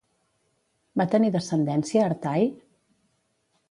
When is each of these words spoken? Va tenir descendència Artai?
Va 1.03 1.07
tenir 1.13 1.31
descendència 1.37 2.09
Artai? 2.09 2.53